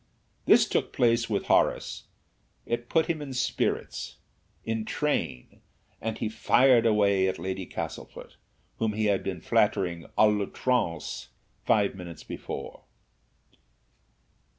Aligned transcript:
This 0.45 0.67
took 0.67 0.91
place 0.91 1.29
with 1.29 1.45
Horace; 1.45 2.05
it 2.65 2.89
put 2.89 3.05
him 3.05 3.21
in 3.21 3.35
spirits, 3.35 4.17
in 4.65 4.83
train, 4.83 5.61
and 6.01 6.17
he 6.17 6.27
fired 6.27 6.87
away 6.87 7.27
at 7.27 7.37
Lady 7.37 7.67
Castlefort, 7.67 8.35
whom 8.79 8.93
he 8.93 9.05
had 9.05 9.23
been 9.23 9.41
flattering 9.41 10.07
à 10.17 10.25
loutrance 10.35 11.27
five 11.67 11.93
minutes 11.93 12.23
before. 12.23 12.85